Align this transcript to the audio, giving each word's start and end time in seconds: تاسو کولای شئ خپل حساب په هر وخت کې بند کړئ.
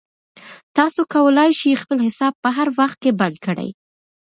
تاسو 0.77 1.01
کولای 1.13 1.51
شئ 1.59 1.71
خپل 1.81 1.97
حساب 2.07 2.33
په 2.43 2.49
هر 2.57 2.67
وخت 2.79 2.97
کې 3.03 3.17
بند 3.19 3.35
کړئ. 3.45 3.69